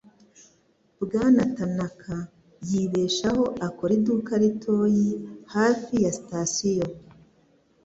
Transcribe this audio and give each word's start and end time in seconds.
Bwana 1.03 1.41
Tanaka 1.57 2.15
yibeshaho 2.69 3.43
akora 3.67 3.91
iduka 3.99 4.31
ritoyi 4.43 5.07
hafi 5.53 5.93
ya 6.03 6.11
sitasiyo 6.17 6.87